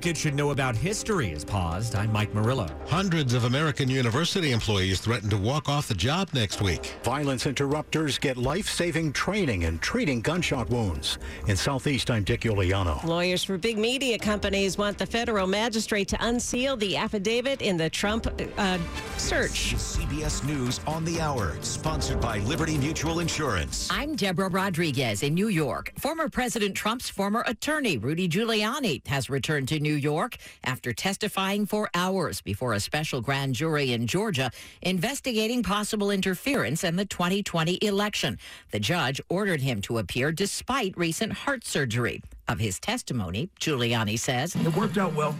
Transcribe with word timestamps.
Kids 0.00 0.18
should 0.18 0.34
know 0.34 0.50
about 0.50 0.74
history 0.74 1.30
is 1.30 1.44
paused. 1.44 1.94
I'm 1.94 2.10
Mike 2.10 2.34
Murillo. 2.34 2.68
Hundreds 2.88 3.32
of 3.32 3.44
American 3.44 3.88
university 3.88 4.50
employees 4.50 4.98
threaten 4.98 5.30
to 5.30 5.36
walk 5.36 5.68
off 5.68 5.86
the 5.86 5.94
job 5.94 6.28
next 6.34 6.60
week. 6.60 6.96
Violence 7.04 7.46
interrupters 7.46 8.18
get 8.18 8.36
life-saving 8.36 9.12
training 9.12 9.62
in 9.62 9.78
treating 9.78 10.20
gunshot 10.20 10.68
wounds. 10.68 11.18
In 11.46 11.56
Southeast, 11.56 12.10
I'm 12.10 12.24
Dick 12.24 12.40
Uliano. 12.40 13.04
Lawyers 13.04 13.44
for 13.44 13.56
big 13.56 13.78
media 13.78 14.18
companies 14.18 14.76
want 14.76 14.98
the 14.98 15.06
federal 15.06 15.46
magistrate 15.46 16.08
to 16.08 16.26
unseal 16.26 16.76
the 16.76 16.96
affidavit 16.96 17.62
in 17.62 17.76
the 17.76 17.88
Trump 17.88 18.26
uh, 18.58 18.78
search. 19.16 19.74
CBS 19.76 20.44
News 20.44 20.80
on 20.88 21.04
the 21.04 21.20
Hour, 21.20 21.56
sponsored 21.60 22.20
by 22.20 22.38
Liberty 22.38 22.78
Mutual 22.78 23.20
Insurance. 23.20 23.88
I'm 23.92 24.16
Deborah 24.16 24.48
Rodriguez 24.48 25.22
in 25.22 25.34
New 25.34 25.48
York. 25.48 25.92
Former 25.98 26.28
President 26.28 26.74
Trump's 26.74 27.08
former 27.08 27.44
attorney, 27.46 27.96
Rudy 27.96 28.28
Giuliani, 28.28 29.06
has 29.06 29.30
returned 29.30 29.68
to 29.68 29.73
New 29.78 29.94
York 29.94 30.36
after 30.64 30.92
testifying 30.92 31.66
for 31.66 31.90
hours 31.94 32.40
before 32.40 32.72
a 32.72 32.80
special 32.80 33.20
grand 33.20 33.54
jury 33.54 33.92
in 33.92 34.06
Georgia 34.06 34.50
investigating 34.82 35.62
possible 35.62 36.10
interference 36.10 36.84
in 36.84 36.96
the 36.96 37.04
2020 37.04 37.78
election. 37.82 38.38
The 38.70 38.80
judge 38.80 39.20
ordered 39.28 39.60
him 39.60 39.80
to 39.82 39.98
appear 39.98 40.32
despite 40.32 40.96
recent 40.96 41.32
heart 41.32 41.64
surgery. 41.64 42.22
Of 42.46 42.58
his 42.58 42.78
testimony, 42.78 43.48
Giuliani 43.58 44.18
says, 44.18 44.54
It 44.54 44.76
worked 44.76 44.98
out 44.98 45.14
well. 45.14 45.34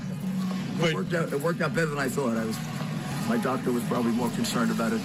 It 0.81 0.95
worked 0.95 1.13
out, 1.15 1.33
it 1.33 1.41
worked 1.41 1.61
out 1.61 1.75
better 1.75 1.87
than 1.87 1.99
I 1.99 2.09
thought. 2.09 2.37
I 2.37 2.45
was, 2.45 2.59
my 3.29 3.37
doctor 3.37 3.73
was 3.73 3.85
probably 3.85 4.13
more 4.13 4.31
concerned 4.31 4.71
about 4.71 4.93
it 4.93 5.03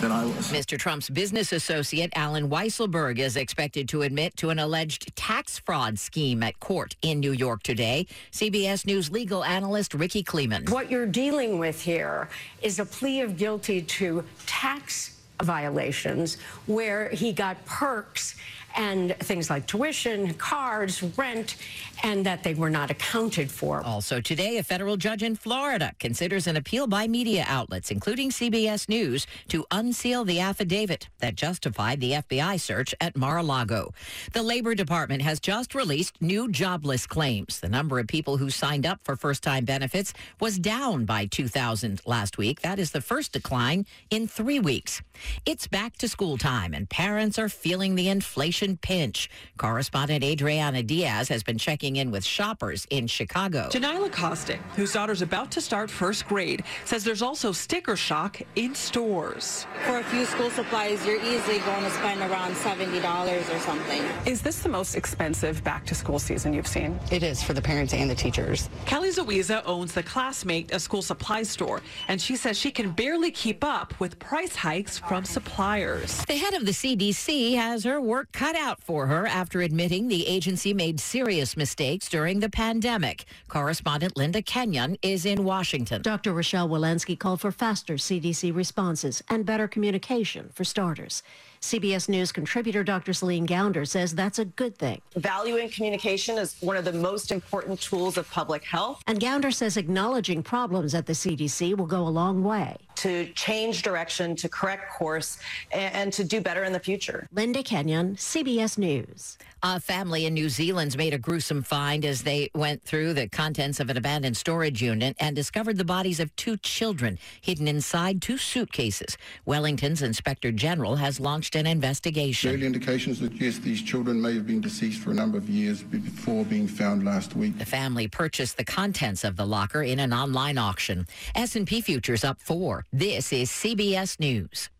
than 0.00 0.12
I 0.12 0.24
was. 0.24 0.52
Mr. 0.52 0.78
Trump's 0.78 1.08
business 1.08 1.52
associate, 1.52 2.10
Allen 2.14 2.48
Weisselberg, 2.48 3.18
is 3.18 3.36
expected 3.36 3.88
to 3.90 4.02
admit 4.02 4.36
to 4.36 4.50
an 4.50 4.58
alleged 4.58 5.14
tax 5.16 5.58
fraud 5.58 5.98
scheme 5.98 6.42
at 6.42 6.58
court 6.60 6.96
in 7.02 7.20
New 7.20 7.32
York 7.32 7.62
today. 7.62 8.06
CBS 8.32 8.86
News 8.86 9.10
legal 9.10 9.44
analyst 9.44 9.94
Rikki 9.94 10.22
Klieman. 10.22 10.68
What 10.70 10.90
you're 10.90 11.06
dealing 11.06 11.58
with 11.58 11.80
here 11.80 12.28
is 12.62 12.78
a 12.78 12.84
plea 12.84 13.20
of 13.20 13.36
guilty 13.36 13.82
to 13.82 14.24
tax 14.46 15.20
violations 15.42 16.36
where 16.66 17.08
he 17.10 17.32
got 17.32 17.64
perks 17.66 18.36
and 18.76 19.16
things 19.18 19.50
like 19.50 19.66
tuition, 19.66 20.34
cars, 20.34 21.02
rent, 21.16 21.56
and 22.02 22.26
that 22.26 22.42
they 22.42 22.54
were 22.54 22.70
not 22.70 22.90
accounted 22.90 23.50
for. 23.50 23.82
Also 23.82 24.20
today, 24.20 24.58
a 24.58 24.62
federal 24.62 24.96
judge 24.96 25.22
in 25.22 25.36
Florida 25.36 25.92
considers 25.98 26.46
an 26.46 26.56
appeal 26.56 26.86
by 26.86 27.06
media 27.06 27.44
outlets, 27.46 27.90
including 27.90 28.30
CBS 28.30 28.88
News, 28.88 29.26
to 29.48 29.64
unseal 29.70 30.24
the 30.24 30.40
affidavit 30.40 31.08
that 31.20 31.34
justified 31.34 32.00
the 32.00 32.12
FBI 32.12 32.60
search 32.60 32.94
at 33.00 33.16
Mar-a-Lago. 33.16 33.92
The 34.32 34.42
Labor 34.42 34.74
Department 34.74 35.22
has 35.22 35.40
just 35.40 35.74
released 35.74 36.20
new 36.20 36.50
jobless 36.50 37.06
claims. 37.06 37.60
The 37.60 37.68
number 37.68 37.98
of 37.98 38.06
people 38.06 38.36
who 38.36 38.50
signed 38.50 38.86
up 38.86 39.00
for 39.02 39.16
first-time 39.16 39.64
benefits 39.64 40.12
was 40.40 40.58
down 40.58 41.04
by 41.04 41.26
2,000 41.26 42.00
last 42.06 42.38
week. 42.38 42.60
That 42.62 42.78
is 42.78 42.90
the 42.90 43.00
first 43.00 43.32
decline 43.32 43.86
in 44.10 44.26
three 44.26 44.60
weeks. 44.60 45.02
It's 45.46 45.66
back 45.66 45.96
to 45.98 46.08
school 46.08 46.38
time, 46.38 46.74
and 46.74 46.88
parents 46.88 47.38
are 47.38 47.48
feeling 47.48 47.94
the 47.94 48.08
inflation 48.08 48.63
pinch. 48.72 49.28
Correspondent 49.58 50.24
Adriana 50.24 50.82
Diaz 50.82 51.28
has 51.28 51.42
been 51.42 51.58
checking 51.58 51.96
in 51.96 52.10
with 52.10 52.24
shoppers 52.24 52.86
in 52.90 53.06
Chicago. 53.06 53.68
Janila 53.70 54.10
Costick, 54.10 54.60
whose 54.76 54.92
daughter's 54.92 55.22
about 55.22 55.50
to 55.52 55.60
start 55.60 55.90
first 55.90 56.26
grade, 56.26 56.64
says 56.84 57.04
there's 57.04 57.22
also 57.22 57.52
sticker 57.52 57.96
shock 57.96 58.40
in 58.56 58.74
stores. 58.74 59.66
For 59.84 59.98
a 59.98 60.04
few 60.04 60.24
school 60.24 60.50
supplies, 60.50 61.06
you're 61.06 61.22
easily 61.22 61.58
going 61.60 61.84
to 61.84 61.90
spend 61.90 62.20
around 62.20 62.54
$70 62.54 63.54
or 63.54 63.58
something. 63.60 64.02
Is 64.26 64.40
this 64.42 64.60
the 64.62 64.68
most 64.68 64.94
expensive 64.94 65.62
back 65.62 65.84
to 65.86 65.94
school 65.94 66.18
season 66.18 66.52
you've 66.52 66.66
seen? 66.66 66.98
It 67.12 67.22
is 67.22 67.42
for 67.42 67.52
the 67.52 67.62
parents 67.62 67.92
and 67.92 68.10
the 68.10 68.14
teachers. 68.14 68.68
Kelly 68.86 69.10
Zoiza 69.10 69.62
owns 69.66 69.92
the 69.92 70.02
Classmate, 70.02 70.72
a 70.72 70.80
school 70.80 71.02
supply 71.02 71.42
store, 71.42 71.82
and 72.08 72.20
she 72.20 72.36
says 72.36 72.58
she 72.58 72.70
can 72.70 72.90
barely 72.90 73.30
keep 73.30 73.62
up 73.62 73.98
with 74.00 74.18
price 74.18 74.56
hikes 74.56 74.98
from 74.98 75.24
suppliers. 75.24 76.24
The 76.26 76.36
head 76.36 76.54
of 76.54 76.64
the 76.66 76.72
CDC 76.72 77.56
has 77.56 77.84
her 77.84 78.00
work 78.00 78.32
cut 78.32 78.53
out 78.56 78.82
for 78.82 79.06
her 79.06 79.26
after 79.26 79.60
admitting 79.60 80.08
the 80.08 80.26
agency 80.26 80.72
made 80.72 81.00
serious 81.00 81.56
mistakes 81.56 82.08
during 82.08 82.40
the 82.40 82.48
pandemic. 82.48 83.24
Correspondent 83.48 84.16
Linda 84.16 84.42
Kenyon 84.42 84.96
is 85.02 85.26
in 85.26 85.44
Washington. 85.44 86.02
Dr. 86.02 86.32
Rochelle 86.32 86.68
Walensky 86.68 87.18
called 87.18 87.40
for 87.40 87.52
faster 87.52 87.94
CDC 87.94 88.54
responses 88.54 89.22
and 89.28 89.44
better 89.44 89.68
communication 89.68 90.50
for 90.54 90.64
starters. 90.64 91.22
CBS 91.64 92.10
News 92.10 92.30
contributor 92.30 92.84
Dr. 92.84 93.14
Celine 93.14 93.46
Gounder 93.46 93.88
says 93.88 94.14
that's 94.14 94.38
a 94.38 94.44
good 94.44 94.76
thing. 94.76 95.00
Valuing 95.16 95.70
communication 95.70 96.36
is 96.36 96.56
one 96.60 96.76
of 96.76 96.84
the 96.84 96.92
most 96.92 97.32
important 97.32 97.80
tools 97.80 98.18
of 98.18 98.30
public 98.30 98.62
health. 98.64 99.02
And 99.06 99.18
Gounder 99.18 99.50
says 99.50 99.78
acknowledging 99.78 100.42
problems 100.42 100.94
at 100.94 101.06
the 101.06 101.14
CDC 101.14 101.74
will 101.74 101.86
go 101.86 102.06
a 102.06 102.10
long 102.10 102.44
way. 102.44 102.76
To 102.96 103.26
change 103.32 103.80
direction, 103.80 104.36
to 104.36 104.48
correct 104.48 104.92
course, 104.92 105.38
and, 105.72 105.94
and 105.94 106.12
to 106.12 106.22
do 106.22 106.42
better 106.42 106.64
in 106.64 106.72
the 106.74 106.78
future. 106.78 107.26
Linda 107.32 107.62
Kenyon, 107.62 108.16
CBS 108.16 108.76
News. 108.76 109.38
A 109.66 109.80
family 109.80 110.26
in 110.26 110.34
New 110.34 110.50
Zealand's 110.50 110.94
made 110.94 111.14
a 111.14 111.18
gruesome 111.18 111.62
find 111.62 112.04
as 112.04 112.22
they 112.22 112.50
went 112.54 112.82
through 112.82 113.14
the 113.14 113.28
contents 113.28 113.80
of 113.80 113.88
an 113.88 113.96
abandoned 113.96 114.36
storage 114.36 114.82
unit 114.82 115.16
and 115.18 115.34
discovered 115.34 115.78
the 115.78 115.86
bodies 115.86 116.20
of 116.20 116.36
two 116.36 116.58
children 116.58 117.18
hidden 117.40 117.66
inside 117.66 118.20
two 118.20 118.36
suitcases. 118.36 119.16
Wellington's 119.46 120.02
Inspector 120.02 120.52
General 120.52 120.96
has 120.96 121.18
launched 121.18 121.53
an 121.54 121.66
investigation. 121.66 122.54
Early 122.54 122.66
indications 122.66 123.20
that 123.20 123.32
yes, 123.32 123.58
these 123.58 123.82
children 123.82 124.20
may 124.20 124.34
have 124.34 124.46
been 124.46 124.60
deceased 124.60 125.00
for 125.00 125.10
a 125.10 125.14
number 125.14 125.38
of 125.38 125.48
years 125.48 125.82
before 125.82 126.44
being 126.44 126.66
found 126.66 127.04
last 127.04 127.36
week. 127.36 127.58
The 127.58 127.64
family 127.64 128.08
purchased 128.08 128.56
the 128.56 128.64
contents 128.64 129.24
of 129.24 129.36
the 129.36 129.46
locker 129.46 129.82
in 129.82 129.98
an 130.00 130.12
online 130.12 130.58
auction. 130.58 131.06
S&P 131.34 131.80
futures 131.80 132.24
up 132.24 132.40
4. 132.40 132.84
This 132.92 133.32
is 133.32 133.50
CBS 133.50 134.20
News. 134.20 134.70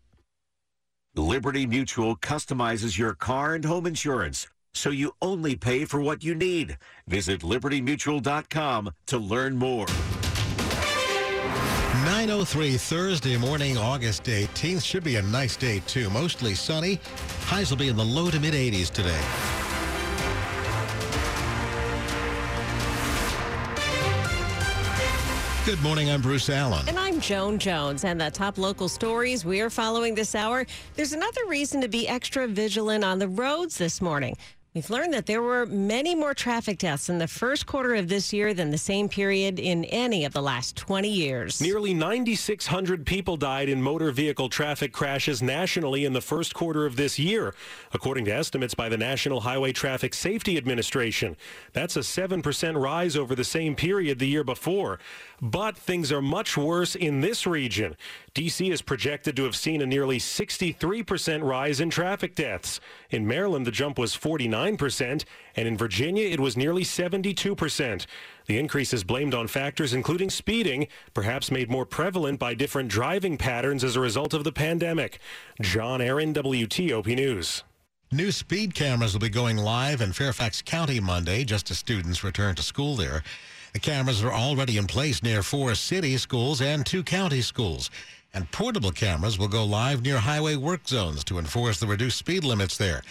Liberty 1.15 1.65
Mutual 1.65 2.17
customizes 2.17 2.97
your 2.97 3.13
car 3.13 3.55
and 3.55 3.63
home 3.63 3.85
insurance 3.85 4.47
so 4.75 4.89
you 4.89 5.13
only 5.21 5.55
pay 5.55 5.85
for 5.85 6.01
what 6.01 6.23
you 6.23 6.35
need. 6.35 6.77
Visit 7.07 7.41
libertymutual.com 7.41 8.91
to 9.07 9.17
learn 9.17 9.55
more. 9.55 9.87
903 12.05 12.77
Thursday 12.77 13.35
morning, 13.35 13.79
August 13.79 14.25
18th. 14.25 14.83
Should 14.83 15.03
be 15.03 15.15
a 15.15 15.23
nice 15.23 15.55
day, 15.55 15.81
too. 15.87 16.07
Mostly 16.11 16.53
sunny. 16.53 16.99
Highs 17.45 17.71
will 17.71 17.77
be 17.77 17.87
in 17.87 17.95
the 17.95 18.05
low 18.05 18.29
to 18.29 18.39
mid 18.39 18.53
80s 18.53 18.91
today. 18.91 19.19
Good 25.65 25.81
morning. 25.81 26.11
I'm 26.11 26.21
Bruce 26.21 26.47
Allen. 26.51 26.87
And 26.87 26.99
I'm 26.99 27.19
Joan 27.19 27.57
Jones. 27.57 28.03
And 28.03 28.21
the 28.21 28.29
top 28.29 28.59
local 28.59 28.87
stories 28.87 29.43
we 29.43 29.59
are 29.61 29.71
following 29.71 30.13
this 30.13 30.35
hour. 30.35 30.67
There's 30.93 31.13
another 31.13 31.41
reason 31.47 31.81
to 31.81 31.87
be 31.87 32.07
extra 32.07 32.47
vigilant 32.47 33.03
on 33.03 33.17
the 33.17 33.27
roads 33.27 33.79
this 33.79 33.99
morning. 33.99 34.37
We've 34.75 34.89
learned 34.89 35.13
that 35.13 35.25
there 35.25 35.41
were 35.41 35.65
many 35.65 36.15
more 36.15 36.33
traffic 36.33 36.79
deaths 36.79 37.07
in 37.07 37.17
the 37.17 37.29
first 37.29 37.65
quarter 37.65 37.95
of 37.95 38.09
this 38.09 38.33
year 38.33 38.53
than 38.53 38.71
the 38.71 38.77
same 38.77 39.07
period 39.07 39.57
in 39.57 39.85
any 39.85 40.25
of 40.25 40.33
the 40.33 40.41
last 40.41 40.75
20 40.75 41.07
years. 41.07 41.61
Nearly 41.61 41.93
9,600 41.93 43.05
people 43.05 43.37
died 43.37 43.69
in 43.69 43.81
motor 43.81 44.11
vehicle 44.11 44.49
traffic 44.49 44.91
crashes 44.91 45.41
nationally 45.41 46.03
in 46.03 46.11
the 46.11 46.19
first 46.19 46.53
quarter 46.53 46.85
of 46.85 46.97
this 46.97 47.17
year, 47.17 47.55
according 47.93 48.25
to 48.25 48.33
estimates 48.33 48.73
by 48.73 48.89
the 48.89 48.97
National 48.97 49.39
Highway 49.39 49.71
Traffic 49.71 50.13
Safety 50.13 50.57
Administration. 50.57 51.37
That's 51.71 51.95
a 51.95 52.01
7% 52.01 52.75
rise 52.75 53.15
over 53.15 53.33
the 53.33 53.45
same 53.45 53.77
period 53.77 54.19
the 54.19 54.27
year 54.27 54.43
before. 54.43 54.99
But 55.41 55.77
things 55.77 56.11
are 56.11 56.21
much 56.21 56.57
worse 56.57 56.95
in 56.95 57.21
this 57.21 57.47
region. 57.47 57.95
D.C. 58.35 58.69
is 58.69 58.81
projected 58.81 59.37
to 59.37 59.45
have 59.45 59.55
seen 59.55 59.81
a 59.81 59.85
nearly 59.85 60.19
63% 60.19 61.41
rise 61.41 61.79
in 61.79 61.89
traffic 61.89 62.35
deaths. 62.35 62.81
In 63.09 63.25
Maryland, 63.25 63.65
the 63.65 63.71
jump 63.71 63.97
was 63.97 64.13
49%, 64.13 65.23
and 65.55 65.67
in 65.69 65.77
Virginia, 65.77 66.27
it 66.27 66.41
was 66.41 66.57
nearly 66.57 66.83
72%. 66.83 68.05
The 68.47 68.59
increase 68.59 68.93
is 68.93 69.05
blamed 69.05 69.33
on 69.33 69.47
factors 69.47 69.93
including 69.93 70.29
speeding, 70.29 70.87
perhaps 71.13 71.49
made 71.49 71.71
more 71.71 71.85
prevalent 71.85 72.37
by 72.37 72.55
different 72.55 72.89
driving 72.89 73.37
patterns 73.37 73.85
as 73.85 73.95
a 73.95 74.01
result 74.01 74.33
of 74.33 74.43
the 74.43 74.51
pandemic. 74.51 75.19
John 75.61 76.01
Aaron, 76.01 76.33
WTOP 76.33 77.15
News. 77.15 77.63
New 78.11 78.33
speed 78.33 78.75
cameras 78.75 79.13
will 79.13 79.21
be 79.21 79.29
going 79.29 79.55
live 79.55 80.01
in 80.01 80.11
Fairfax 80.11 80.61
County 80.61 80.99
Monday 80.99 81.45
just 81.45 81.71
as 81.71 81.77
students 81.77 82.21
return 82.21 82.55
to 82.55 82.63
school 82.63 82.97
there. 82.97 83.23
The 83.75 83.79
cameras 83.79 84.23
are 84.23 84.31
already 84.31 84.77
in 84.77 84.87
place 84.87 85.21
near 85.21 85.43
four 85.43 85.75
city 85.75 86.15
schools 86.17 86.61
and 86.61 86.85
two 86.85 87.03
county 87.03 87.41
schools. 87.41 87.89
And 88.35 88.51
portable 88.51 88.91
cameras 88.91 89.39
will 89.39 89.47
go 89.47 89.63
live 89.63 90.01
near 90.01 90.17
highway 90.17 90.57
work 90.57 90.85
zones 90.87 91.23
to 91.23 91.39
enforce 91.39 91.79
the 91.79 91.87
reduced 91.87 92.17
speed 92.17 92.43
limits 92.43 92.77
there. 92.77 93.01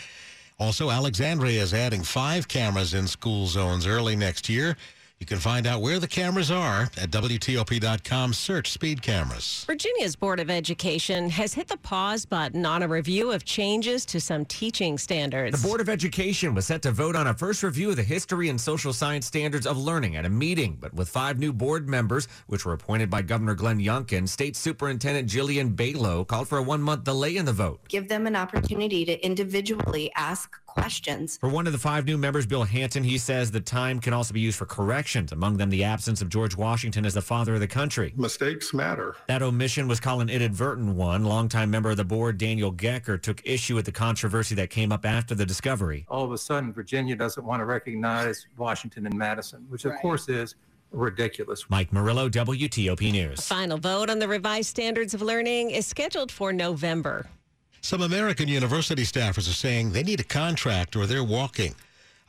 Also, 0.58 0.90
Alexandria 0.90 1.62
is 1.62 1.72
adding 1.72 2.02
five 2.02 2.46
cameras 2.46 2.92
in 2.92 3.08
school 3.08 3.46
zones 3.46 3.86
early 3.86 4.16
next 4.16 4.50
year. 4.50 4.76
You 5.24 5.26
can 5.26 5.38
find 5.38 5.66
out 5.66 5.80
where 5.80 5.98
the 5.98 6.06
cameras 6.06 6.50
are 6.50 6.82
at 6.98 7.10
WTOP.com. 7.10 8.34
Search 8.34 8.70
speed 8.70 9.00
cameras. 9.00 9.64
Virginia's 9.66 10.16
Board 10.16 10.38
of 10.38 10.50
Education 10.50 11.30
has 11.30 11.54
hit 11.54 11.66
the 11.66 11.78
pause 11.78 12.26
button 12.26 12.66
on 12.66 12.82
a 12.82 12.88
review 12.88 13.32
of 13.32 13.42
changes 13.42 14.04
to 14.04 14.20
some 14.20 14.44
teaching 14.44 14.98
standards. 14.98 15.62
The 15.62 15.66
Board 15.66 15.80
of 15.80 15.88
Education 15.88 16.52
was 16.52 16.66
set 16.66 16.82
to 16.82 16.92
vote 16.92 17.16
on 17.16 17.28
a 17.28 17.32
first 17.32 17.62
review 17.62 17.88
of 17.88 17.96
the 17.96 18.02
history 18.02 18.50
and 18.50 18.60
social 18.60 18.92
science 18.92 19.24
standards 19.24 19.66
of 19.66 19.78
learning 19.78 20.14
at 20.16 20.26
a 20.26 20.28
meeting, 20.28 20.76
but 20.78 20.92
with 20.92 21.08
five 21.08 21.38
new 21.38 21.54
board 21.54 21.88
members, 21.88 22.28
which 22.46 22.66
were 22.66 22.74
appointed 22.74 23.08
by 23.08 23.22
Governor 23.22 23.54
Glenn 23.54 23.78
Youngkin, 23.78 24.28
State 24.28 24.56
Superintendent 24.56 25.26
Jillian 25.26 25.74
Balow 25.74 26.26
called 26.26 26.48
for 26.48 26.58
a 26.58 26.62
one 26.62 26.82
month 26.82 27.04
delay 27.04 27.38
in 27.38 27.46
the 27.46 27.52
vote. 27.54 27.80
Give 27.88 28.10
them 28.10 28.26
an 28.26 28.36
opportunity 28.36 29.06
to 29.06 29.24
individually 29.24 30.12
ask 30.16 30.60
questions. 30.74 31.38
For 31.38 31.48
one 31.48 31.66
of 31.66 31.72
the 31.72 31.78
five 31.78 32.04
new 32.04 32.18
members, 32.18 32.46
Bill 32.46 32.64
Hansen, 32.64 33.04
he 33.04 33.18
says 33.18 33.50
the 33.50 33.60
time 33.60 34.00
can 34.00 34.12
also 34.12 34.34
be 34.34 34.40
used 34.40 34.58
for 34.58 34.66
corrections, 34.66 35.32
among 35.32 35.56
them 35.56 35.70
the 35.70 35.84
absence 35.84 36.20
of 36.20 36.28
George 36.28 36.56
Washington 36.56 37.06
as 37.06 37.14
the 37.14 37.22
father 37.22 37.54
of 37.54 37.60
the 37.60 37.68
country. 37.68 38.12
Mistakes 38.16 38.74
matter. 38.74 39.16
That 39.28 39.42
omission 39.42 39.88
was 39.88 40.00
called 40.00 40.22
an 40.22 40.28
inadvertent 40.28 40.94
one. 40.94 41.24
Longtime 41.24 41.70
member 41.70 41.90
of 41.90 41.96
the 41.96 42.04
board, 42.04 42.38
Daniel 42.38 42.72
Gecker, 42.72 43.20
took 43.20 43.40
issue 43.44 43.74
with 43.74 43.84
the 43.84 43.92
controversy 43.92 44.54
that 44.56 44.70
came 44.70 44.92
up 44.92 45.04
after 45.04 45.34
the 45.34 45.46
discovery. 45.46 46.04
All 46.08 46.24
of 46.24 46.32
a 46.32 46.38
sudden, 46.38 46.72
Virginia 46.72 47.16
doesn't 47.16 47.44
want 47.44 47.60
to 47.60 47.64
recognize 47.64 48.46
Washington 48.56 49.06
and 49.06 49.16
Madison, 49.16 49.66
which 49.68 49.84
of 49.84 49.92
right. 49.92 50.00
course 50.00 50.28
is 50.28 50.56
ridiculous. 50.94 51.68
Mike 51.68 51.92
Murillo, 51.92 52.28
WTOP 52.28 53.12
News. 53.12 53.38
A 53.38 53.42
final 53.42 53.78
vote 53.78 54.10
on 54.10 54.18
the 54.18 54.28
revised 54.28 54.68
standards 54.68 55.14
of 55.14 55.22
learning 55.22 55.70
is 55.70 55.86
scheduled 55.86 56.30
for 56.30 56.52
November. 56.52 57.26
Some 57.84 58.00
American 58.00 58.48
university 58.48 59.02
staffers 59.02 59.46
are 59.46 59.52
saying 59.52 59.92
they 59.92 60.02
need 60.02 60.18
a 60.18 60.24
contract 60.24 60.96
or 60.96 61.04
they're 61.04 61.22
walking. 61.22 61.74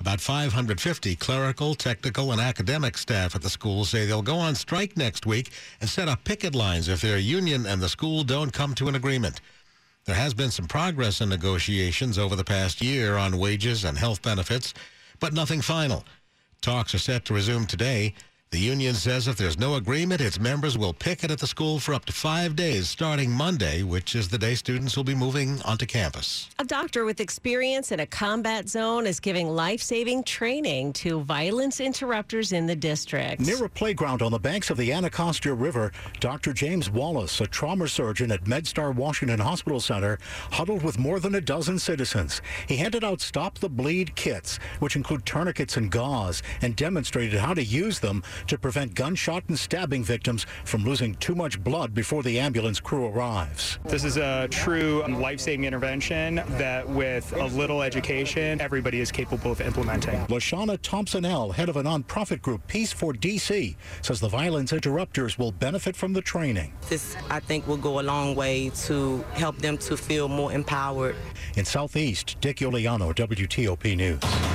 About 0.01 0.19
550 0.19 1.15
clerical, 1.15 1.75
technical, 1.75 2.33
and 2.33 2.41
academic 2.41 2.97
staff 2.97 3.35
at 3.35 3.41
the 3.41 3.49
school 3.49 3.85
say 3.85 4.05
they'll 4.05 4.21
go 4.21 4.35
on 4.35 4.55
strike 4.55 4.97
next 4.97 5.25
week 5.25 5.51
and 5.79 5.89
set 5.89 6.09
up 6.09 6.25
picket 6.25 6.55
lines 6.55 6.89
if 6.89 6.99
their 6.99 7.19
union 7.19 7.65
and 7.65 7.81
the 7.81 7.87
school 7.87 8.25
don't 8.25 8.51
come 8.51 8.75
to 8.75 8.89
an 8.89 8.95
agreement. 8.95 9.39
There 10.03 10.17
has 10.17 10.33
been 10.33 10.51
some 10.51 10.67
progress 10.67 11.21
in 11.21 11.29
negotiations 11.29 12.19
over 12.19 12.35
the 12.35 12.43
past 12.43 12.81
year 12.81 13.15
on 13.15 13.37
wages 13.37 13.85
and 13.85 13.97
health 13.97 14.21
benefits, 14.21 14.73
but 15.21 15.31
nothing 15.31 15.61
final. 15.61 16.03
Talks 16.59 16.93
are 16.93 16.99
set 16.99 17.23
to 17.25 17.33
resume 17.33 17.65
today. 17.65 18.13
The 18.55 18.61
union 18.61 18.93
says 18.93 19.27
if 19.27 19.35
there's 19.35 19.59
no 19.59 19.75
agreement, 19.75 20.21
its 20.21 20.39
members 20.39 20.77
will 20.77 20.93
picket 20.93 21.29
at 21.29 21.39
the 21.39 21.45
school 21.45 21.77
for 21.77 21.93
up 21.93 22.05
to 22.05 22.13
five 22.13 22.55
days 22.55 22.87
starting 22.87 23.29
Monday, 23.29 23.83
which 23.83 24.15
is 24.15 24.29
the 24.29 24.37
day 24.37 24.55
students 24.55 24.95
will 24.95 25.03
be 25.03 25.13
moving 25.13 25.61
onto 25.63 25.85
campus. 25.85 26.49
A 26.57 26.63
doctor 26.63 27.03
with 27.03 27.19
experience 27.19 27.91
in 27.91 27.99
a 27.99 28.05
combat 28.05 28.69
zone 28.69 29.07
is 29.07 29.19
giving 29.19 29.49
life 29.49 29.81
saving 29.81 30.23
training 30.23 30.93
to 30.93 31.19
violence 31.23 31.81
interrupters 31.81 32.53
in 32.53 32.65
the 32.65 32.77
district. 32.77 33.41
Near 33.41 33.65
a 33.65 33.67
playground 33.67 34.21
on 34.21 34.31
the 34.31 34.39
banks 34.39 34.69
of 34.69 34.77
the 34.77 34.93
Anacostia 34.93 35.53
River, 35.53 35.91
Dr. 36.21 36.53
James 36.53 36.89
Wallace, 36.89 37.41
a 37.41 37.47
trauma 37.47 37.89
surgeon 37.89 38.31
at 38.31 38.45
MedStar 38.45 38.95
Washington 38.95 39.41
Hospital 39.41 39.81
Center, 39.81 40.17
huddled 40.51 40.81
with 40.81 40.97
more 40.97 41.19
than 41.19 41.35
a 41.35 41.41
dozen 41.41 41.77
citizens. 41.77 42.41
He 42.69 42.77
handed 42.77 43.03
out 43.03 43.19
Stop 43.19 43.59
the 43.59 43.67
Bleed 43.67 44.15
kits, 44.15 44.59
which 44.79 44.95
include 44.95 45.25
tourniquets 45.25 45.75
and 45.75 45.91
gauze, 45.91 46.41
and 46.61 46.73
demonstrated 46.77 47.41
how 47.41 47.53
to 47.53 47.61
use 47.61 47.99
them 47.99 48.23
to 48.47 48.57
prevent 48.57 48.93
gunshot 48.93 49.43
and 49.47 49.57
stabbing 49.57 50.03
victims 50.03 50.45
from 50.63 50.83
losing 50.83 51.15
too 51.15 51.35
much 51.35 51.63
blood 51.63 51.93
before 51.93 52.23
the 52.23 52.39
ambulance 52.39 52.79
crew 52.79 53.07
arrives. 53.07 53.79
This 53.85 54.03
is 54.03 54.17
a 54.17 54.47
true 54.49 55.03
life-saving 55.07 55.63
intervention 55.63 56.35
that 56.57 56.87
with 56.87 57.31
a 57.33 57.45
little 57.45 57.81
education, 57.81 58.61
everybody 58.61 58.99
is 58.99 59.11
capable 59.11 59.51
of 59.51 59.61
implementing. 59.61 60.19
Lashonia 60.27 60.79
Thompson-El, 60.81 61.51
head 61.51 61.69
of 61.69 61.77
a 61.77 61.83
nonprofit 61.83 62.41
group, 62.41 62.65
Peace 62.67 62.91
for 62.91 63.13
DC, 63.13 63.75
says 64.01 64.19
the 64.19 64.27
violence 64.27 64.73
interrupters 64.73 65.37
will 65.37 65.51
benefit 65.51 65.95
from 65.95 66.13
the 66.13 66.21
training. 66.21 66.73
This, 66.89 67.15
I 67.29 67.39
think, 67.39 67.67
will 67.67 67.77
go 67.77 67.99
a 67.99 68.03
long 68.03 68.35
way 68.35 68.71
to 68.85 69.23
help 69.33 69.57
them 69.57 69.77
to 69.79 69.97
feel 69.97 70.27
more 70.27 70.51
empowered. 70.51 71.15
In 71.55 71.65
Southeast, 71.65 72.37
Dick 72.41 72.57
Uliano, 72.57 73.13
WTOP 73.13 73.95
News. 73.95 74.54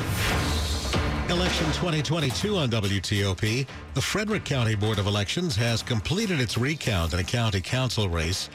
Election 1.40 1.66
2022 1.68 2.56
on 2.58 2.68
WTOP. 2.68 3.66
The 3.94 4.02
Frederick 4.02 4.44
County 4.44 4.74
Board 4.74 4.98
of 4.98 5.06
Elections 5.06 5.56
has 5.56 5.82
completed 5.82 6.38
its 6.38 6.58
recount 6.58 7.14
in 7.14 7.18
a 7.18 7.24
county 7.24 7.62
council 7.62 8.10
race, 8.10 8.50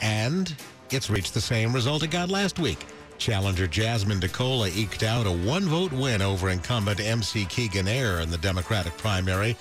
and 0.00 0.56
it's 0.88 1.10
reached 1.10 1.34
the 1.34 1.40
same 1.42 1.70
result 1.70 2.02
it 2.02 2.10
got 2.10 2.30
last 2.30 2.58
week. 2.58 2.86
Challenger 3.18 3.66
Jasmine 3.66 4.20
DeCola 4.20 4.74
eked 4.74 5.02
out 5.02 5.26
a 5.26 5.30
one 5.30 5.64
vote 5.64 5.92
win 5.92 6.22
over 6.22 6.48
incumbent 6.48 6.98
MC 6.98 7.44
Keegan 7.44 7.86
Ayer 7.86 8.20
in 8.20 8.30
the 8.30 8.38
Democratic 8.38 8.96
primary, 8.96 9.54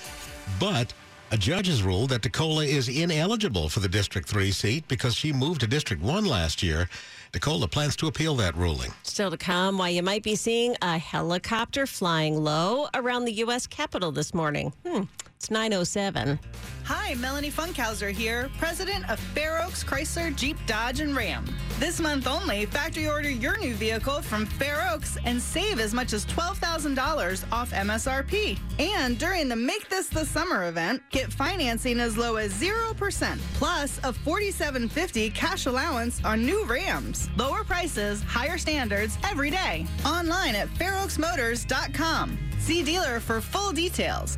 but 0.57 0.93
a 1.31 1.37
judge 1.37 1.67
has 1.67 1.83
ruled 1.83 2.09
that 2.09 2.21
DeCola 2.21 2.65
is 2.65 2.89
ineligible 2.89 3.69
for 3.69 3.79
the 3.79 3.87
District 3.87 4.27
3 4.27 4.51
seat 4.51 4.87
because 4.87 5.15
she 5.15 5.31
moved 5.31 5.61
to 5.61 5.67
District 5.67 6.01
1 6.01 6.25
last 6.25 6.63
year 6.63 6.89
DeCola 7.33 7.69
plans 7.69 7.95
to 7.97 8.07
appeal 8.07 8.35
that 8.35 8.55
ruling. 8.55 8.91
Still 9.03 9.29
to 9.29 9.37
come, 9.37 9.77
why 9.77 9.89
you 9.89 10.01
might 10.01 10.23
be 10.23 10.35
seeing 10.35 10.75
a 10.81 10.97
helicopter 10.97 11.85
flying 11.85 12.43
low 12.43 12.87
around 12.95 13.25
the 13.25 13.33
U.S. 13.33 13.67
Capitol 13.67 14.11
this 14.11 14.33
morning. 14.33 14.73
Hmm. 14.85 15.03
It's 15.35 15.51
907. 15.51 16.39
Hi, 16.85 17.13
Melanie 17.15 17.51
Funkhauser 17.51 18.11
here, 18.11 18.49
president 18.57 19.09
of 19.09 19.19
Fair 19.19 19.61
Oaks 19.61 19.83
Chrysler 19.83 20.35
Jeep 20.35 20.57
Dodge 20.65 21.01
and 21.01 21.15
Ram. 21.15 21.45
This 21.79 22.01
month 22.01 22.27
only, 22.27 22.65
factory 22.65 23.07
order 23.07 23.29
your 23.29 23.57
new 23.57 23.73
vehicle 23.73 24.21
from 24.21 24.45
Fair 24.45 24.85
Oaks 24.91 25.17
and 25.23 25.41
save 25.41 25.79
as 25.79 25.93
much 25.93 26.11
as 26.11 26.25
$12,000 26.25 27.45
off 27.53 27.71
MSRP. 27.71 28.59
And 28.79 29.17
during 29.17 29.47
the 29.47 29.55
Make 29.55 29.87
This 29.87 30.09
the 30.09 30.25
Summer 30.25 30.67
event, 30.67 31.01
get 31.09 31.31
financing 31.31 32.01
as 32.01 32.17
low 32.17 32.35
as 32.35 32.51
0% 32.53 33.39
plus 33.53 33.97
a 33.99 34.11
$47.50 34.11 35.33
cash 35.33 35.67
allowance 35.67 36.21
on 36.25 36.45
new 36.45 36.65
Rams. 36.65 37.29
Lower 37.37 37.63
prices, 37.63 38.21
higher 38.23 38.57
standards 38.57 39.17
every 39.23 39.49
day. 39.49 39.85
Online 40.05 40.55
at 40.55 40.67
fairoaksmotors.com. 40.73 42.37
See 42.59 42.83
dealer 42.83 43.21
for 43.21 43.39
full 43.39 43.71
details. 43.71 44.37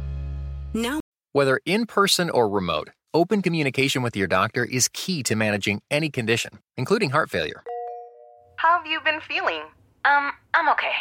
Now, 0.75 0.99
whether 1.31 1.59
in 1.65 1.87
person 1.87 2.29
or 2.29 2.47
remote, 2.47 2.91
open 3.13 3.41
communication 3.41 4.01
with 4.01 4.15
your 4.15 4.27
doctor 4.27 4.63
is 4.63 4.87
key 4.89 5.23
to 5.23 5.35
managing 5.35 5.81
any 5.89 6.09
condition, 6.09 6.59
including 6.77 7.09
heart 7.11 7.29
failure. 7.29 7.63
How 8.57 8.77
have 8.77 8.85
you 8.85 8.99
been 9.01 9.19
feeling? 9.21 9.61
Um, 10.05 10.31
I'm 10.53 10.69
okay. 10.69 10.93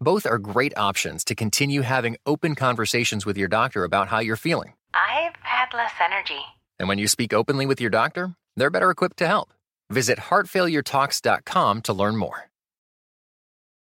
Both 0.00 0.26
are 0.26 0.38
great 0.38 0.76
options 0.76 1.24
to 1.24 1.34
continue 1.34 1.82
having 1.82 2.16
open 2.26 2.54
conversations 2.54 3.24
with 3.24 3.38
your 3.38 3.48
doctor 3.48 3.84
about 3.84 4.08
how 4.08 4.18
you're 4.18 4.36
feeling. 4.36 4.74
I've 4.92 5.36
had 5.40 5.66
less 5.74 5.92
energy. 6.00 6.40
And 6.78 6.88
when 6.88 6.98
you 6.98 7.08
speak 7.08 7.32
openly 7.32 7.66
with 7.66 7.80
your 7.80 7.90
doctor, 7.90 8.34
they're 8.56 8.70
better 8.70 8.90
equipped 8.90 9.18
to 9.18 9.26
help. 9.26 9.52
Visit 9.90 10.18
heartfailuretalks.com 10.18 11.82
to 11.82 11.92
learn 11.92 12.16
more. 12.16 12.50